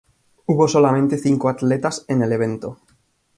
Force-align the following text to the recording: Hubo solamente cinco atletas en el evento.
Hubo 0.47 0.67
solamente 0.67 1.15
cinco 1.19 1.47
atletas 1.47 2.05
en 2.07 2.23
el 2.23 2.31
evento. 2.31 2.79